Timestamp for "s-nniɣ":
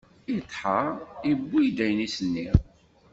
2.15-2.55